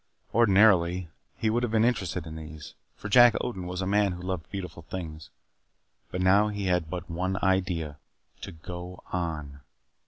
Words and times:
Ordinarily 0.33 1.09
he 1.37 1.51
would 1.51 1.61
have 1.61 1.71
been 1.71 1.85
interested 1.85 2.25
in 2.25 2.35
these, 2.35 2.73
for 2.95 3.07
Jack 3.07 3.35
Odin 3.39 3.67
was 3.67 3.83
a 3.83 3.85
man 3.85 4.13
who 4.13 4.21
loved 4.23 4.49
beautiful 4.49 4.81
things, 4.81 5.29
but 6.09 6.21
now 6.21 6.47
he 6.47 6.65
had 6.65 6.89
but 6.89 7.07
one 7.07 7.37
idea: 7.43 7.99
To 8.41 8.51
go 8.51 9.03
on. 9.13 9.59